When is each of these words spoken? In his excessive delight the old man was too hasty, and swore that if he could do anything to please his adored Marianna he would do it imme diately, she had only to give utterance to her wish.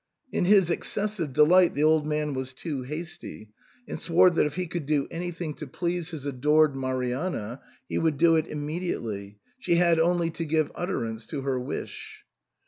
In 0.31 0.45
his 0.45 0.71
excessive 0.71 1.31
delight 1.31 1.75
the 1.75 1.83
old 1.83 2.07
man 2.07 2.33
was 2.33 2.53
too 2.53 2.81
hasty, 2.81 3.51
and 3.87 3.99
swore 3.99 4.31
that 4.31 4.47
if 4.47 4.55
he 4.55 4.65
could 4.65 4.87
do 4.87 5.07
anything 5.11 5.53
to 5.57 5.67
please 5.67 6.09
his 6.09 6.25
adored 6.25 6.75
Marianna 6.75 7.61
he 7.87 7.99
would 7.99 8.17
do 8.17 8.35
it 8.35 8.47
imme 8.49 8.81
diately, 8.81 9.35
she 9.59 9.75
had 9.75 9.99
only 9.99 10.31
to 10.31 10.43
give 10.43 10.71
utterance 10.73 11.27
to 11.27 11.41
her 11.41 11.59
wish. 11.59 12.23